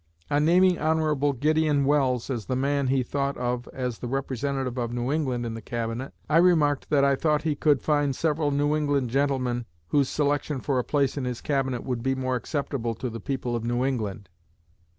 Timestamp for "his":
11.25-11.39